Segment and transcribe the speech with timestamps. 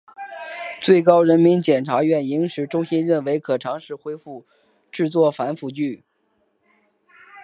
[0.81, 4.47] 最高人民检察院影视中心认为可尝试恢复
[4.91, 6.03] 制作反腐剧。